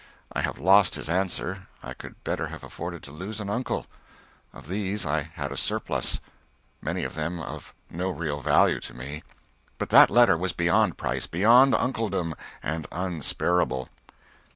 [0.33, 3.85] I have lost his answer, I could better have afforded to lose an uncle.
[4.51, 6.19] Of these I had a surplus,
[6.81, 9.21] many of them of no real value to me,
[9.77, 12.33] but that letter was beyond price, beyond uncledom,
[12.63, 13.89] and unsparable.